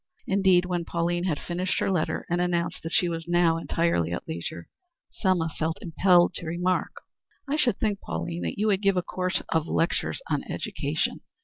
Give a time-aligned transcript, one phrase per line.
[0.25, 4.27] Indeed, when Pauline had finished her letter and announced that she was now entirely at
[4.27, 4.67] leisure,
[5.11, 6.91] Selma felt impelled to remark:
[7.47, 11.19] "I should think, Pauline, that you would give a course of lectures on education.